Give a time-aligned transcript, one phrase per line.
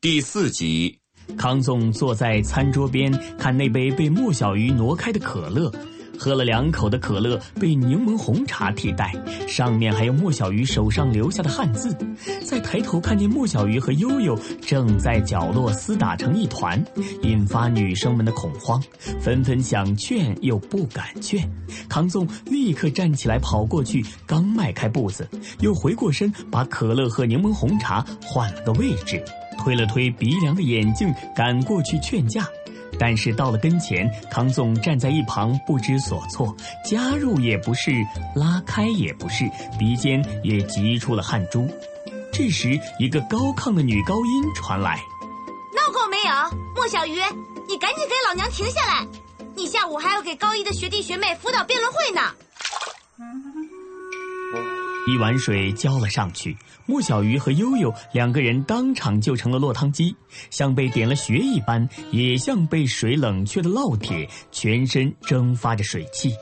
[0.00, 0.98] 第四集，
[1.36, 5.72] 康纵坐在餐桌边，看那杯被莫小鱼挪开的可乐，
[6.18, 9.14] 喝了两口的可乐被柠檬红茶替代，
[9.46, 11.96] 上面还有莫小鱼手上留下的汉字。
[12.44, 16.82] 再抬头看见莫小鱼和悠悠正在角落厮打成一团，
[17.22, 18.82] 引发女生们的恐慌，
[19.20, 21.48] 纷纷想劝又不敢劝。
[21.88, 25.28] 康纵立刻站起来跑过去，刚迈开步子，
[25.60, 29.22] 又回过身把可乐和柠檬红茶换了个位置。
[29.58, 32.46] 推了推鼻梁的眼镜，赶过去劝架，
[32.98, 36.54] 但是到了跟前，康纵站在一旁不知所措，
[36.84, 37.92] 加入也不是，
[38.34, 41.68] 拉开也不是，鼻尖也急出了汗珠。
[42.32, 45.00] 这时，一个高亢的女高音传来
[45.74, 46.58] ：“闹够没有？
[46.74, 47.14] 莫小鱼，
[47.68, 49.06] 你赶紧给老娘停下来！
[49.54, 52.20] 你下午还要给高一的学弟学妹辅导辩论会呢。”
[55.08, 60.14] 一碗水浇了上去，莫小鱼和悠悠两个人当场就成了落汤鸡，
[60.50, 66.34] 像被点了穴一般，也像被水冷却的烙铁，全身蒸发着水汽。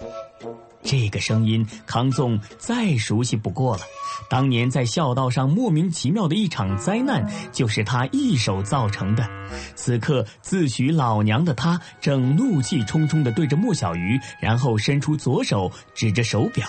[0.83, 3.83] 这个声音，康纵再熟悉不过了。
[4.29, 9.29] 当年在孝道上莫名其妙的一场灾难，就是他一手造成的。
[9.77, 16.67] 此刻自诩老娘的他，正怒气冲冲地对着莫小鱼，然后伸出左手指着手表。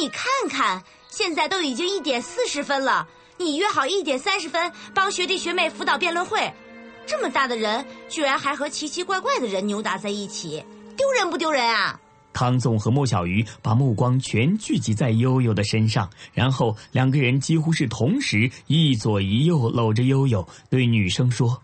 [0.00, 6.52] 你看看，现在都已经一点四十分了，你约好一点三十分帮学弟学妹辅导辩论会，
[7.06, 10.64] 这么大的人，居然还和奇奇怪怪的人扭打在一起，
[10.96, 11.98] 丢人不丢人啊？
[12.30, 21.60] 康总和莫小鱼把目光全聚集在悠悠的身上，然后两个人几乎是同时一左一右搂着悠悠，对女生说：“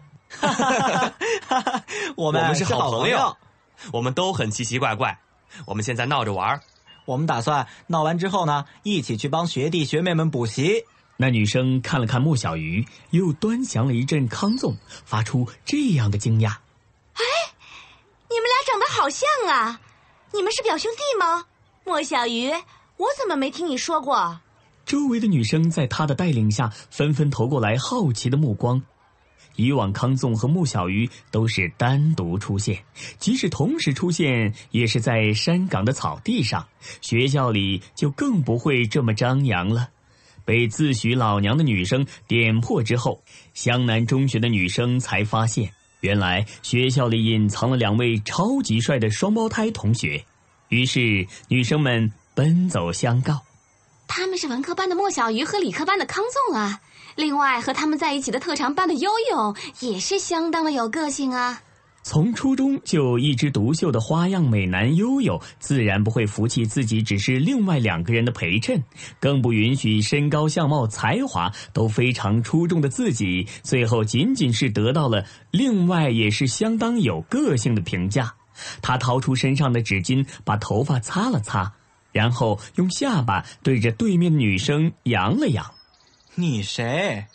[2.16, 3.36] 我 我们是好朋朋友，
[3.92, 5.16] 我们都很奇奇怪怪。
[5.64, 6.60] 我们现在闹着玩儿，
[7.04, 10.84] 我们打算闹完之后呢，一起去帮学弟学妹们补习。
[11.16, 16.48] 那女生看了看莫小鱼，又端详了一阵康纵，发出这样的惊讶
[17.14, 17.22] ：“哎
[18.28, 19.80] 你们俩长得好像啊！
[20.32, 21.46] 你们是表兄弟吗？
[21.84, 22.50] 莫小鱼，
[22.96, 24.40] 我怎么没听你说过？
[24.84, 28.82] 周围的女生在他的带领下，纷纷投过来好奇的目光。
[29.56, 32.82] 以往康纵和穆小鱼都是单独出现，
[33.18, 36.66] 即使同时出现，也是在山岗的草地上。
[37.00, 39.88] 学校里就更不会这么张扬了。
[40.44, 43.22] 被自诩老娘的女生点破之后，
[43.54, 50.22] 湘南中学的女生才发现，原来学校里隐藏了两位超级帅的双胞胎同学。
[50.68, 53.40] 于是女生们奔走相告。
[54.06, 56.80] 他们是文科班的莫小鱼和理科班的康纵啊，
[57.16, 61.60] 另外和他们在一起的特长班的悠悠也是相当的有个性啊。
[62.06, 68.84] 从初中就一枝独秀的花样美男悠悠，自然不会服气自己只是另外两个人的陪衬，
[69.18, 78.34] 更不允许身高、相貌、才华都非常出众的自己，最后仅仅是得到了另外也是相当有个性的评价。
[78.82, 81.72] 他掏出身上的纸巾，把头发擦了擦，
[82.12, 85.64] 然后用下巴对着对面女生扬了扬。
[86.36, 87.26] 你谁？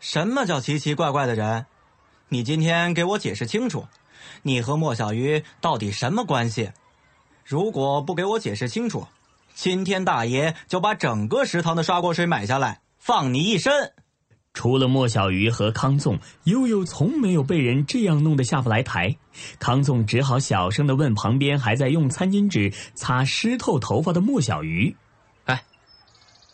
[0.00, 1.66] 什么叫奇奇怪怪的人？
[2.30, 3.86] 你今天给我解释清楚，
[4.42, 6.72] 你和莫小鱼到底什么关系？
[7.44, 9.06] 如果不给我解释清楚，
[9.54, 13.92] 今天大爷就把整个食堂的刷锅水买下来，放你一身。
[14.54, 19.18] 除了莫小鱼和康纵，悠悠从没有被人这样弄得下不来台。
[19.58, 24.96] 康纵只好小声的问旁边还在用餐巾纸擦湿透头发的莫小鱼
[25.44, 25.62] 哎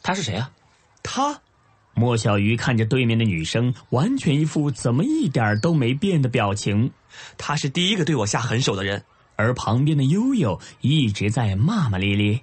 [0.02, 0.50] 他是谁啊？
[1.04, 1.40] 他，
[1.94, 6.90] 莫小鱼看着对面的女生，完全一副怎么一点都没变的表情。
[7.36, 9.04] 他是第一个对我下狠手的人。
[9.34, 12.40] 而旁边的悠悠一直在骂骂咧咧。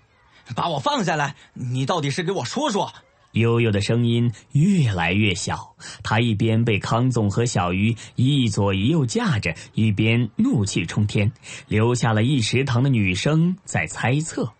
[0.56, 1.36] 把我放下来！
[1.54, 2.92] 你到底是给我说说。
[3.34, 11.31] 悠悠的声音越来越小，他一边被康总和小鱼一左一右架着，一边怒气冲天，
[11.68, 14.51] 留下了一食堂的女生在猜测。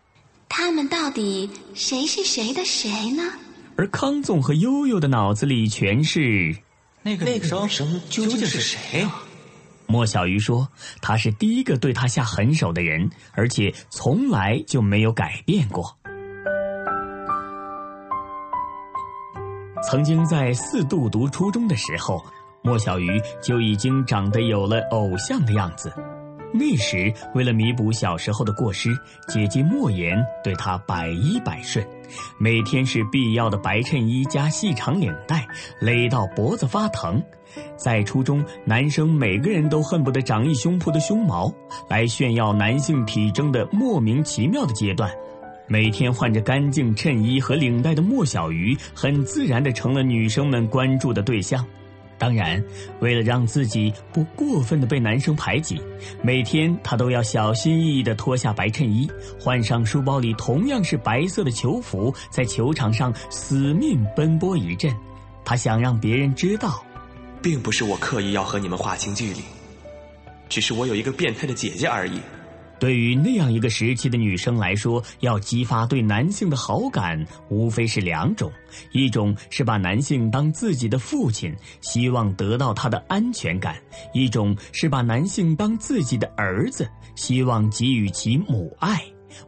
[0.48, 3.24] 他们到底谁是谁的谁呢？
[3.80, 6.54] 而康总和悠悠的脑子里全是
[7.02, 9.24] 那个女生究竟是谁啊？
[9.86, 10.68] 莫小鱼说
[11.02, 15.98] ：“他是第一个对他下狠手的人，而且从来就没有改变过。”
[19.90, 22.22] 曾经在四度读初中的时候，
[22.62, 23.10] 莫小鱼
[23.42, 25.90] 就已经长得有了偶像的样子。
[26.54, 28.90] 那时，为了弥补小时候的过失，
[29.28, 31.86] 姐姐莫言对她百依百顺，
[32.40, 35.48] 每天是必要的白衬衣加细长领带，
[35.80, 37.22] 勒到脖子发疼。
[37.78, 41.54] 在初中，男生每个人都恨不得长一胸脯的胸毛，
[41.90, 45.12] 来炫耀男性体征的莫名其妙的阶段。
[45.68, 51.64] 每天换着干净衬衣和领带的莫小鱼，很自然的成了女生们关注的对象。
[52.20, 52.62] 当然，
[53.00, 55.82] 为了让自己不过分的被男生排挤，
[56.22, 64.94] 每天他都要小心翼翼的脱下白衬衣，换上书包里同样是白色的球服，在球场上死命奔波一阵。
[65.46, 66.84] 他想让别人知道，
[67.42, 69.42] 并不是我刻意要和你们划清距离，
[70.50, 72.20] 只是我有一个变态的姐姐而已。
[72.80, 78.52] 对于那样一个时期的女生来说，要激发对男性的好感，无非是两种：
[78.94, 83.74] 一种是把男性当自己的父亲，希望得到他的安全感；
[84.14, 89.02] 一种是把男性当自己的儿子，希望给予其母爱。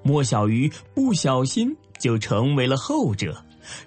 [0.03, 3.35] 莫小鱼不小心就成为了后者。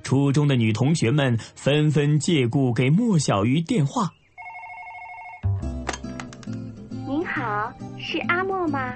[0.02, 4.10] 初中的女同学们纷纷借故给莫小鱼电话
[7.06, 8.94] ：“您好，是阿莫吗？”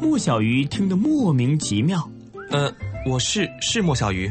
[0.00, 2.08] 莫小鱼听得莫名其妙。
[2.50, 2.72] 呃，
[3.08, 4.30] 我是是莫小鱼。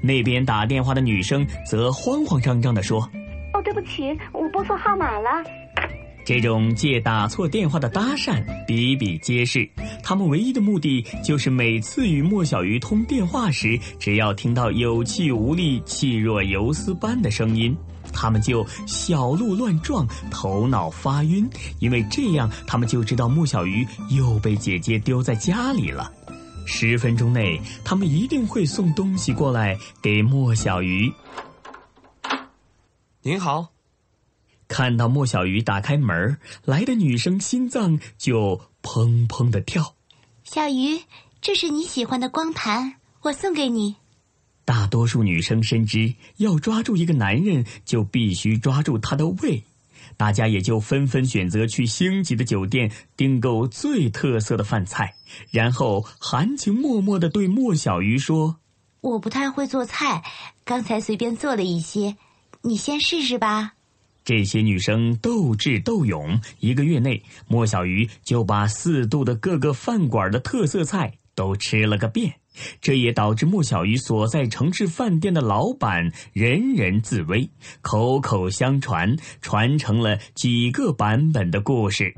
[0.00, 3.00] 那边打电话的女生则慌慌张张地说
[3.54, 5.30] ：“哦，对不起，我拨错号码了。”
[6.24, 9.68] 这种借打错电话的搭讪比比皆是。
[10.02, 17.76] 他们唯一的目的就是每次与莫小鱼通电话时，只要听到有气无力、气若游丝般的声音。
[18.16, 21.48] 他们就小鹿乱撞，头脑发晕，
[21.78, 26.10] 因为这样他们就知道莫小鱼又被姐姐丢在家里了。
[26.64, 31.12] 十分钟内，他们一定会送东西过来给莫小鱼。
[33.22, 33.68] 您好，
[34.66, 39.94] 看到莫小鱼打开门来的女生心脏就砰砰的跳。
[40.42, 41.02] 小鱼，
[41.40, 43.96] 这是你喜欢的光盘，我送给你。
[44.66, 49.62] 大多数女生深知，要抓住一个男人，就必须抓住他的胃，
[50.16, 55.14] 大家也就纷纷选择去星级的酒店订购最特色的饭菜，
[55.52, 58.56] 然后含情脉脉的对莫小鱼说
[59.00, 60.24] ：“我不太会做菜，
[60.64, 62.16] 刚才随便做了一些，
[62.62, 63.74] 你先试试吧。”
[64.26, 72.34] 这些女生斗智斗勇，一个月内，莫小鱼就把四渡的各个饭馆的特色菜都吃了个遍。
[72.80, 77.48] 这也导致莫小鱼所在城市饭店的老板人人自危，
[77.82, 82.12] 口口相传，传承了几个版本的故事。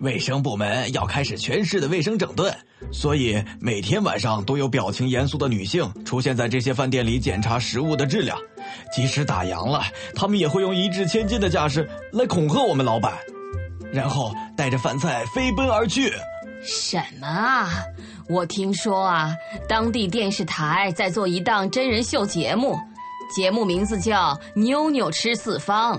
[0.00, 2.56] 卫生部门要开始全市的卫生整顿，
[2.92, 8.38] 所以每天晚上都有表情严肃的女性出现在这些饭店里检查食物的质量。
[8.92, 9.82] 即使打烊了，
[10.14, 13.12] 他们也会用一掷千金的架势来恐吓我们老板，
[13.92, 16.12] 然后带着饭菜飞奔而去。
[16.62, 17.68] 什么啊！
[18.28, 19.34] 我听说啊，
[19.66, 22.78] 当地电视台在做一档真人秀节目，
[23.34, 25.96] 节目名字叫《妞妞吃四方》，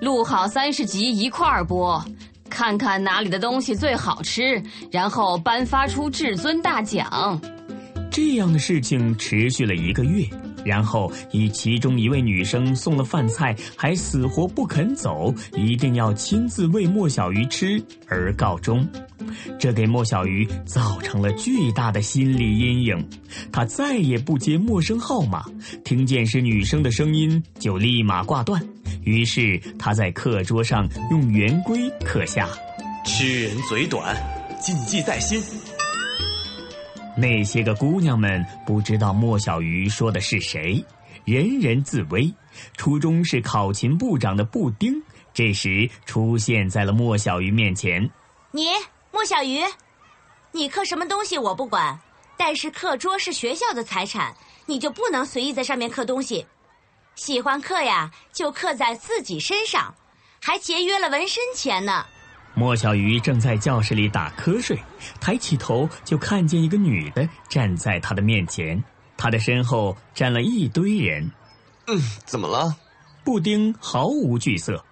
[0.00, 2.04] 录好三十集一块儿播，
[2.50, 7.40] 看看哪里的东西最好吃，然后颁发出至尊大奖。
[8.10, 10.24] 这样的事情持续了一个月。
[10.64, 18.86] 然后以其中一位女生送了饭菜还死活不肯走，一定要亲自喂莫小鱼吃而告终，
[19.58, 23.08] 这给莫小鱼造成了巨大的心理阴影。
[23.52, 25.44] 他再也不接陌生号码，
[25.84, 28.60] 听见是女生的声音就立马挂断。
[29.04, 32.48] 于是他在课桌上用圆规刻下
[33.04, 34.16] ：“吃人嘴短，
[34.60, 35.42] 谨记在心。”
[37.20, 40.84] 那些个姑娘们不知道莫小鱼说的是谁，
[41.24, 42.32] 人人自危。
[42.76, 45.02] 初中是考勤部长的布丁，
[45.34, 48.08] 这时出现在了莫小鱼面前。
[48.52, 48.68] 你
[49.10, 49.58] 莫小鱼，
[50.52, 51.98] 你刻什么东西我不管，
[52.36, 54.32] 但是课桌是学校的财产，
[54.66, 56.46] 你就不能随意在上面刻东西。
[57.16, 59.92] 喜欢刻呀，就刻在自己身上，
[60.40, 62.06] 还节约了纹身钱呢。
[62.58, 64.76] 莫小鱼正在教室里打瞌睡，
[65.20, 68.82] 抬起头就看见一个女的站在他的面前，
[69.16, 71.30] 他的身后站了一堆人。
[71.86, 71.96] 嗯，
[72.26, 72.74] 怎么了？
[73.22, 74.84] 布丁毫无惧色。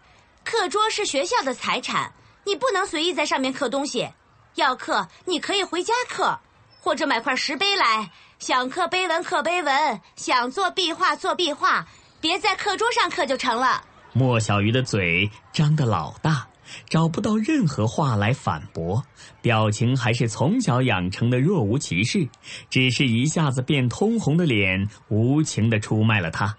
[0.45, 2.13] 课桌是学校的财产，
[2.45, 4.09] 你不能随意在上面刻东西。
[4.55, 6.39] 要刻，你可以回家刻，
[6.81, 8.09] 或者买块石碑来。
[8.39, 11.85] 想刻碑文刻碑文，想做壁画做壁画，
[12.21, 13.83] 别在课桌上刻就成了。
[14.13, 16.47] 莫小鱼的嘴张得老大。
[16.89, 19.03] 找不到任何话来反驳，
[19.43, 22.29] 表情还是从小养成的若无其事，
[22.71, 26.57] 只是一下子变通红的脸无情地出卖了他。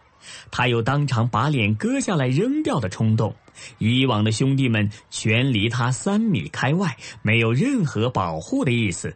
[0.52, 3.36] 他有当场把脸割下来扔掉的冲动。
[3.80, 9.16] 以往的兄弟们全离他三米开外，没有任何保护的意思。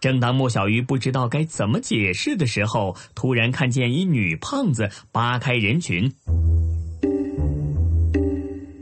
[0.00, 6.12] 正当莫小鱼不知道该怎么解释的时候，突然看见一女胖子扒开人群。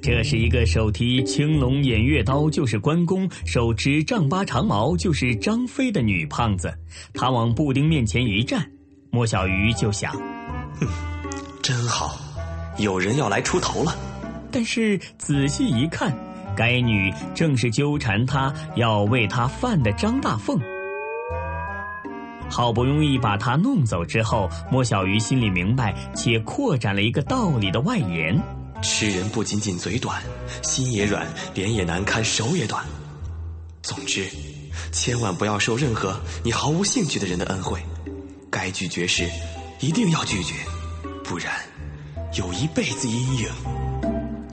[0.07, 6.73] 这是一个手提青龙偃月刀就是关公，手持丈八长矛就是张飞的女胖子。
[7.13, 8.65] 她往布丁面前一站，
[9.11, 10.13] 莫小鱼就想：
[10.79, 10.87] 哼，
[11.61, 12.17] 真好，
[12.79, 13.97] 有人要来出头了。
[14.53, 16.17] 但是仔细一看，
[16.57, 20.57] 该女正是纠缠他要为他饭的张大凤。
[22.49, 28.41] 好不容易把他弄走之后，莫小鱼心里明白，且扩展了一个道理的外延。
[28.83, 30.23] 吃人不仅仅嘴短，
[30.63, 32.85] 心也软，脸也难看，手也短。
[33.83, 34.27] 总之，
[34.93, 37.81] 千万不要受任何你毫无兴趣的人的恩惠。
[38.51, 39.29] 该拒绝时，
[39.81, 40.55] 一定要拒绝，
[41.25, 41.53] 不然
[42.39, 43.49] 有一辈子阴影。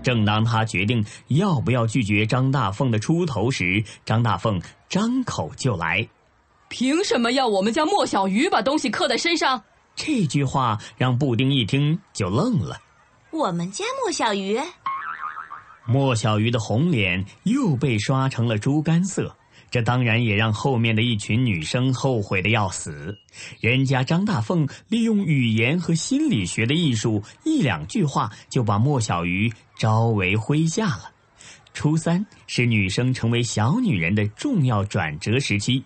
[0.03, 6.05] 正当他决定要不要拒绝张大凤的出头时，张大凤张口就来
[6.69, 9.63] ：“凭什么要我们家莫小鱼把东西刻在身上？”
[9.95, 12.77] 这句话让布丁一听就愣了。
[13.33, 14.59] 我们家莫小鱼，
[15.87, 19.35] 莫小鱼的红脸又被刷成了猪肝色，
[19.71, 23.17] 这当然也让后面的一群女生后悔的要死。
[23.59, 31.09] 人家张大凤利用语言和心理学的艺术，一两句话就把莫小鱼招为麾下了。
[31.73, 35.83] 初三是女生成为小女人的重要转折时期。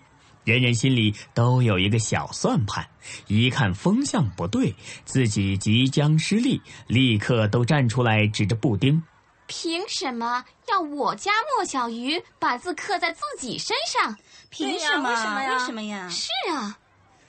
[0.48, 2.88] 人人心里都有一个小算盘，
[3.26, 4.74] 一看风向不对，
[5.04, 9.02] 自己即将失利，立刻都站出来指着布丁
[9.46, 14.16] ：“凭什么要我家莫小鱼把字刻在自己身上？
[14.48, 15.10] 凭什么？
[15.10, 15.52] 为什么呀？
[15.52, 16.08] 为什么呀？
[16.08, 16.78] 是啊，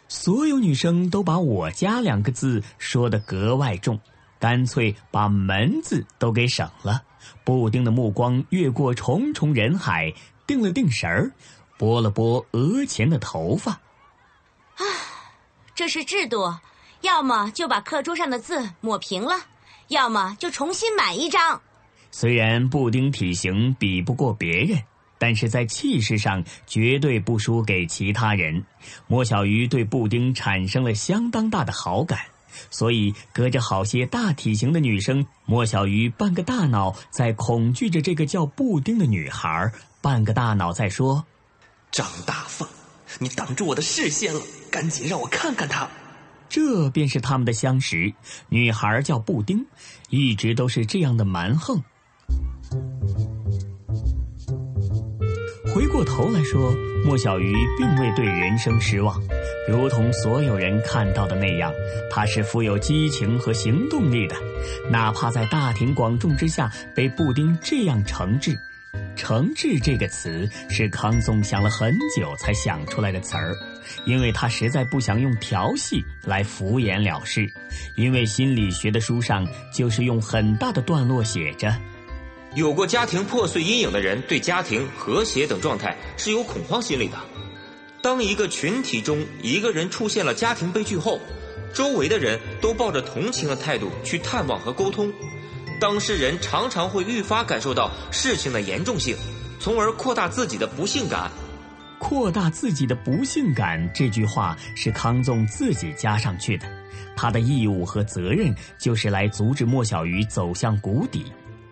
[0.07, 3.99] 所有女生都把我家两个字说得格外重，
[4.39, 7.03] 干脆把门字都给省了。
[7.43, 10.13] 布丁的目光越过重重人海，
[10.47, 11.29] 定了定神儿。”
[11.79, 14.83] 拨了拨额前的头发，啊，
[15.73, 16.53] 这是制度，
[16.99, 19.33] 要么就把课桌上的字抹平了，
[19.87, 21.61] 要么就重新买一张。
[22.11, 24.77] 虽然布丁体型比不过别人，
[25.17, 28.61] 但是在气势上绝对不输给其他人。
[29.07, 32.19] 莫小鱼对布丁产生了相当大的好感，
[32.69, 39.71] 所以隔着好些大体型的女生，莫小鱼半个大脑在恐惧着这个叫布丁的女孩，
[40.01, 41.23] 半个大脑在说。
[41.91, 42.67] 张大凤，
[43.19, 44.41] 你挡住我的视线了，
[44.71, 45.87] 赶紧让我看看他。
[46.47, 48.13] 这便是他们的相识。
[48.49, 49.65] 女孩叫布丁，
[50.09, 51.83] 一直都是这样的蛮横。
[55.73, 56.73] 回过头来说，
[57.05, 59.21] 莫小鱼并未对人生失望，
[59.67, 61.71] 如同所有人看到的那样，
[62.09, 64.35] 他是富有激情和行动力的，
[64.89, 68.57] 哪怕在大庭广众之下被布丁这样惩治。
[69.15, 73.55] 诚挚这个词是康颂想了很久才想出来的词儿，
[74.05, 77.51] 因为他实在不想用调戏来敷衍了事，
[77.95, 81.75] 因为心理学的书上就是用很大的段落写着，
[82.55, 87.17] 有过家庭破碎阴影的人对家庭和谐等状态是有恐慌心理的。
[88.01, 91.19] 当一个群体中一个人出现了家庭悲剧后，
[91.73, 95.11] 周围的人都抱着同情的态度去探望和沟通。
[95.79, 99.15] 当事人常常会愈发感受到事情的严重性，
[99.59, 101.31] 从而扩大自己的不幸感。
[101.97, 106.65] 扩大自己的不幸感这句话是康纵自己加上去的，
[107.15, 111.25] 他的义务和责任就是来阻止莫小鱼走向谷底。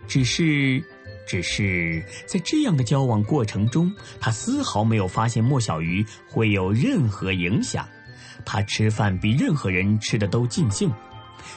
[0.07, 0.83] 只是，
[1.25, 7.87] 只是在这样的交往过程中，他丝毫没有发现莫小鱼会有任何影响。
[8.45, 10.89] 他吃饭比任何人吃的都尽兴。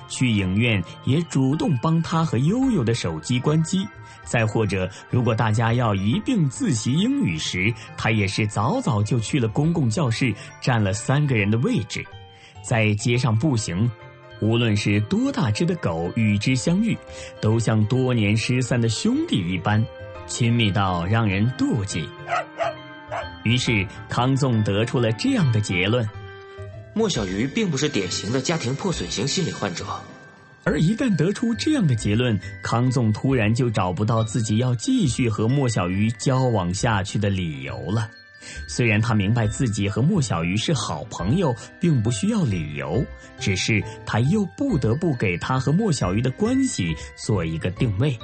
[0.08, 3.86] 去影院也主动帮他和悠悠的手机关机，
[4.24, 12.04] 再或者，如果大家要一并自习英语时，他也是早早就去了公共教室，占了三个人的位置。
[12.62, 13.90] 在街上步行，
[14.40, 16.96] 无论是多大只的狗与之相遇，
[17.40, 19.84] 都像多年失散的兄弟一般，
[20.26, 22.08] 亲密到让人妒忌。
[23.42, 26.06] 于是康纵得出了这样的结论。
[26.92, 29.84] 莫小鱼并不是典型的家庭破损型心理患者，
[30.64, 38.10] 而一旦得出这样的结论，康纵突然就找不到自己要继续和莫小鱼交往下去的理由了。
[38.66, 43.04] 虽然他明白自己和莫小鱼是好朋友，并不需要理由，
[43.38, 48.18] 只是他又不得不给他和莫小鱼的关系做一个定位。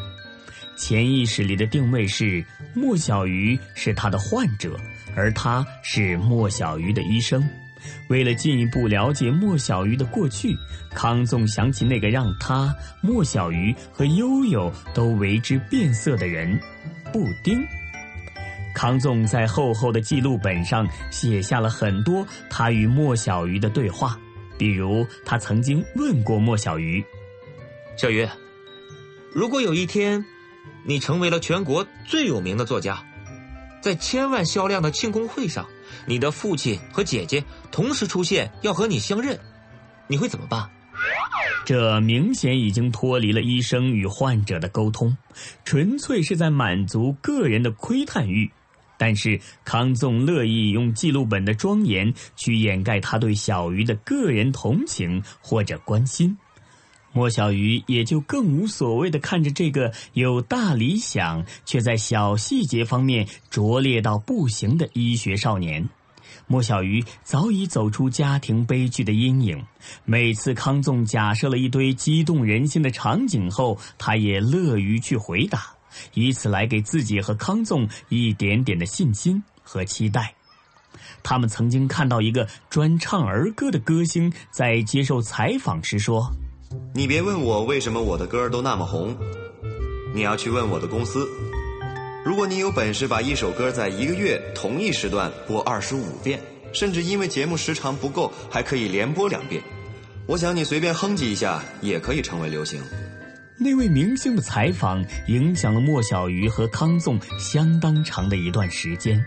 [0.77, 2.45] 潜意识里的定位是
[2.75, 4.77] 莫小鱼是他的患者，
[5.15, 7.47] 而他是莫小鱼的医生。
[8.09, 10.57] 为了进一步了解莫小鱼的过去，
[10.91, 16.59] 康纵想起那个让他、莫小鱼和悠悠都为之变色的人——
[17.13, 17.67] 布丁。
[18.75, 24.19] 康纵在厚厚的记录本上写下了很多他与莫小鱼的对话，
[24.59, 27.03] 比如他曾经问过莫小鱼
[27.97, 28.29] ：“小鱼，
[29.33, 30.23] 如果有一天，
[30.85, 33.03] 你成为了全国最有名的作家，
[33.81, 35.67] 在千万销量的庆功会上。”
[36.07, 39.39] 你的父亲和姐姐同时出现，要和你相认，
[40.09, 40.69] 你会怎么办？
[41.65, 45.17] 这明显已经脱离了医生与患者的沟通，
[45.65, 48.51] 纯粹是在满足个人的窥探欲。
[48.99, 56.37] 但是康纵乐意用记录本的庄严去掩盖他对小鱼的个人同情或者关心。
[57.17, 65.89] 莫小鱼也就更无所谓的看着这个有大理想却在小细节方面拙劣到不行的医学少年。
[66.47, 69.65] 莫小鱼早已走出家庭悲剧的阴影，
[70.05, 75.75] 每次康纵假设了一堆激动人心的场景后，他也乐于去回答，
[76.13, 80.35] 以此来给自己和康纵一点点的信心和期待。
[81.23, 86.31] 他们曾经看到一个专唱儿歌的歌星在接受采访时说
[86.95, 89.17] ：“你别问我为什么我的歌都那么红，
[90.15, 91.29] 你要去问我的公司。”
[92.25, 96.41] 如果你有本事把一首歌在一个月同一时段播二十五遍，
[96.73, 99.63] 甚至因为节目时长不够还可以连播两遍，
[100.27, 102.83] 我想你随便哼唧一下也可以成为流行。
[103.59, 109.25] 那位明星的采访影响了莫小鱼和康纵相当长的一段时间，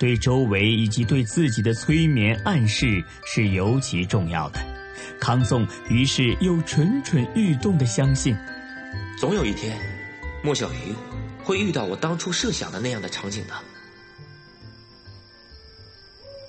[0.00, 4.77] 对周围以及对自己的催眠暗示是尤其重要的。
[5.20, 8.36] 康颂于是又蠢蠢欲动的相信，
[9.18, 9.78] 总有一天，
[10.42, 10.94] 莫小鱼。
[11.44, 13.54] 会遇到我当初设想的那样的场景的。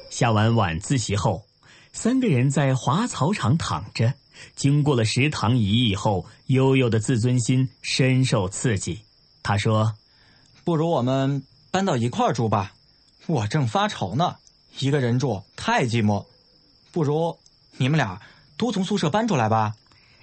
[0.10, 1.46] 下完晚自习后，
[1.94, 4.14] 三个人在滑草场躺着。
[4.58, 9.00] 经过了食堂一役后，悠悠的自尊心深受刺激。
[9.42, 9.94] 他说
[10.66, 12.74] ：“不如我们搬到一块儿住吧，
[13.26, 14.36] 我正发愁呢，
[14.80, 16.26] 一个人住太寂寞。
[16.92, 17.38] 不如
[17.78, 18.22] 你们俩
[18.60, 19.74] 都从宿舍搬出来吧。”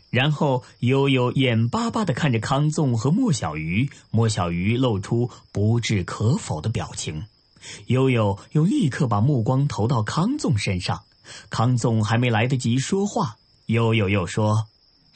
[0.09, 7.27] 然后悠悠眼巴巴的看着康纵和莫小鱼，莫小鱼露出不置可否的表情，
[7.87, 11.03] 悠悠又立刻把目光投到康纵身上。
[11.51, 14.69] 康纵还没来得及说话，悠悠又说：“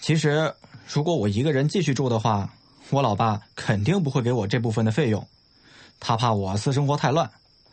[0.03, 0.53] 其实，
[0.93, 2.53] 如果我一个人继续住的话，
[2.91, 5.25] 我老爸肯定不会给我这部分的费用，
[6.01, 7.31] 他怕我私生活太乱，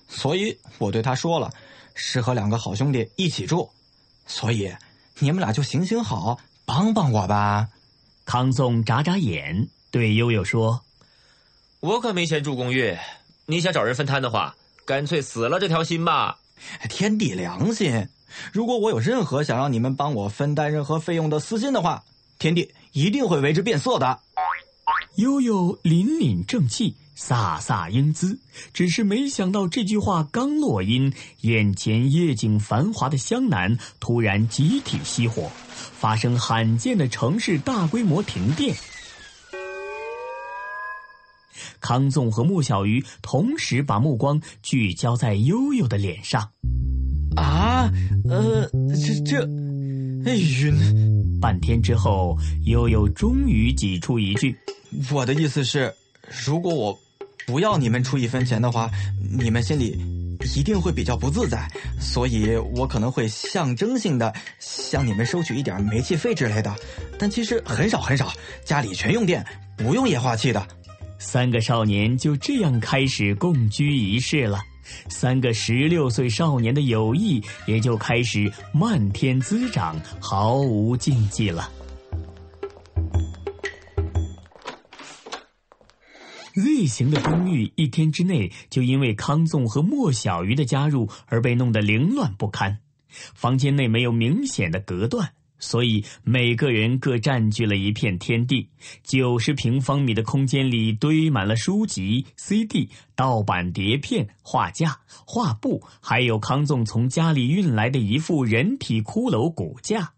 [0.07, 1.51] 所以我对他说了，
[1.95, 3.67] 是和两个好兄弟一起住。
[4.27, 4.71] 所以，
[5.19, 7.69] 你们俩就行行好。”帮帮我吧，
[8.25, 10.81] 康纵眨眨眼，对悠悠说
[11.79, 12.97] ：“我可没钱住公寓，
[13.45, 14.53] 你想找人分摊的话，
[14.85, 16.39] 干脆死了这条心吧。
[16.89, 18.09] 天地良心，
[18.51, 22.03] 如果我有任何想让你们帮我分担任何费用的私心的话，
[22.37, 24.19] 天地一定会为之变色的。”
[25.15, 26.97] 悠悠凛凛正气。
[27.17, 28.37] 飒飒英姿，
[28.73, 38.75] 只是没想到这句话刚落音，眼前夜景繁华的湘南突然集体熄火，发生罕见的城市大规模停电。
[41.81, 46.51] 康纵和莫小鱼同时把目光聚焦在悠悠的脸上。
[47.35, 47.91] 啊，
[48.29, 49.43] 呃，这这，
[50.23, 51.39] 哎，晕！
[51.41, 54.55] 半天之后，悠悠终于挤出一句
[55.11, 55.93] ：“我的意思是，
[56.45, 56.99] 如果我……”
[57.47, 58.91] 不要你们出一分钱的话，
[59.39, 59.97] 你们心里
[60.53, 61.65] 一定会比较不自在，
[61.97, 66.75] 所以我可能会象征性的向你们收取一点煤气费之类的，
[67.17, 68.33] 但其实很少很少，
[68.65, 69.45] 家里全用电，
[69.77, 70.67] 不用液化气的。
[71.19, 74.59] 三个少年就这样开始共居一室了，
[75.07, 81.71] 三个十六岁少年的友谊也就开始漫天滋长，毫无禁忌了。
[86.57, 92.79] Z 型的公寓一天之内就因为康纵和莫小鱼的加入而被弄得凌乱不堪。
[93.07, 98.69] 房间内没有明显的隔断，所以每个人各占据了一片天地。
[99.03, 110.13] 九十平方米的空间里堆满了书籍、CD、盗版碟片、画架、画布，还有康纵从家里运来的一副人体骷髅骨架。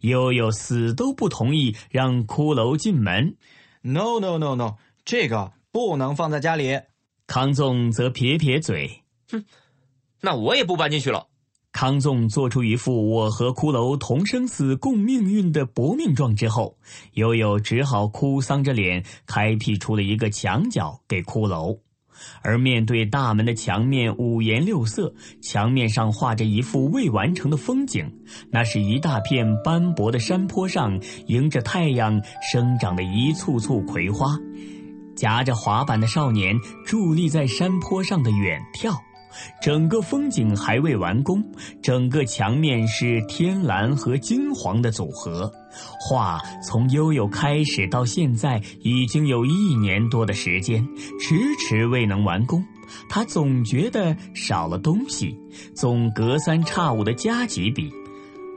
[0.00, 3.36] 悠悠死都不同意让骷髅进门。
[3.82, 5.52] No no no no，这个。
[5.74, 6.78] 不能放在家里，
[7.26, 9.44] 康纵则撇撇嘴，哼，
[10.20, 11.26] 那我也不搬进去了。
[11.72, 16.78] 康纵做出一副我和骷髅同生死共命运的搏命状之后，
[17.14, 21.76] 悠悠只好哭丧着脸，开辟出了一个墙角给骷髅。
[22.40, 28.08] 而面对大门的墙面五颜六色，墙面上画着一幅未完成的风景，
[28.52, 34.28] 那是一大片斑驳的山坡上，迎着太阳生长的一簇簇葵花，
[35.24, 36.54] 夹着滑板的少年
[36.86, 38.94] 伫立在山坡上的远眺。
[39.62, 41.42] 整个风景还未完工，
[41.82, 45.50] 整个墙面是天蓝和金黄的组合。
[45.98, 50.86] 画从悠悠开始到现在，已经有一年多的时间，
[51.18, 52.62] 迟迟未能完工。
[53.08, 55.34] 他总觉得少了东西，
[55.74, 57.90] 总隔三差五的加几笔。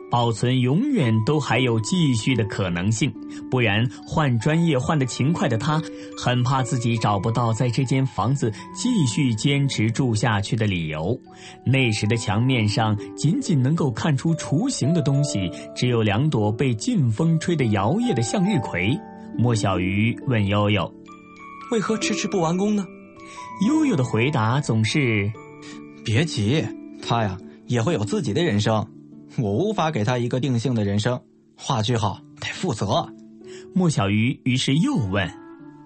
[0.09, 3.13] 保存永远都还有继续的可能性，
[3.51, 5.81] 不然换专业换得勤快的他，
[6.17, 11.19] 很怕自己找不到在这间房子继续坚持住下去的理由。
[11.65, 18.97] 那时的墙面上仅仅能够看出雏形的东西，只有两朵被劲风吹得摇曳的向日葵。
[19.37, 20.91] 莫小鱼问悠悠
[21.71, 22.85] ：“为何迟迟不完工呢？”
[23.67, 25.31] 悠悠的回答总是
[26.03, 26.65] ：“别急，
[27.05, 28.87] 他呀也会有自己的人生。”
[29.37, 31.21] 我无法给他一个定性的人生，
[31.55, 33.07] 画句号得负责。
[33.73, 35.29] 莫小鱼于是又问：“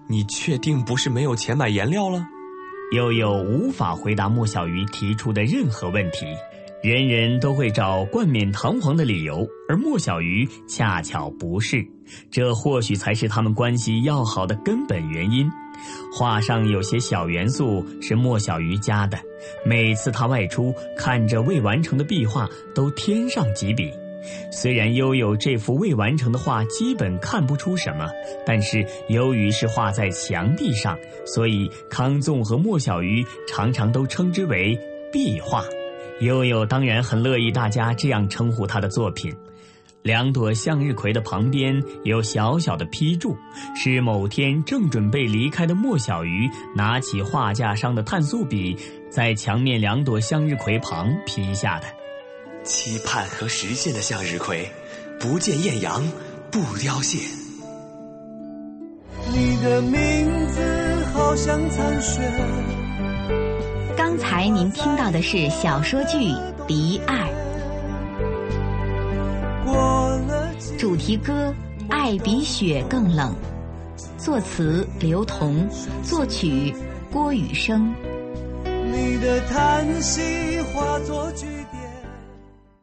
[0.08, 2.26] 你确定不是没有钱买颜料了？”
[2.94, 6.26] 悠悠无法回答莫小鱼提出的任何问题。
[6.82, 11.86] 人人都会找冠冕堂皇的理由，而莫小鱼恰巧不是。
[12.28, 15.48] 这或许才是他们关系要好的根本原因。
[16.12, 19.16] 画上有些小元素是莫小鱼加的，
[19.64, 23.88] 每次他外出，看着未完成的壁画，都添上几笔。
[24.50, 28.08] 虽然悠悠这幅未完成的画基本看不出什么，
[28.44, 34.76] 但是由于是画在墙壁上，所以康纵和莫小鱼常常都称之为
[35.12, 35.64] 壁画。
[36.20, 39.34] 悠悠当然很乐意大家这样称呼他的作品。
[40.02, 43.36] 两朵向日葵的旁边有小小的批注，
[43.76, 48.76] 是某天正准备离开的莫小鱼拿起画架上的碳素笔，
[49.10, 51.86] 在墙面两朵向日葵旁批下的。
[52.64, 54.68] 期盼和实现的向日葵，
[55.20, 56.02] 不见艳阳
[56.50, 57.18] 不凋谢。
[59.32, 62.81] 你的名字好像残雪。
[64.32, 66.16] 台您听到的是小说剧
[66.66, 67.30] 《离爱》。
[70.78, 71.54] 主题歌
[71.90, 73.36] 《爱比雪更冷》，
[74.16, 75.68] 作词刘同，
[76.02, 76.74] 作曲
[77.12, 77.94] 郭雨生。
[78.64, 81.61] 你的叹息化作句。